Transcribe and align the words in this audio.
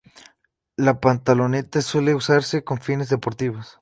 La 0.77 0.99
pantaloneta 0.99 1.79
suele 1.83 2.15
usarse 2.15 2.63
con 2.63 2.79
fines 2.79 3.09
deportivos. 3.09 3.69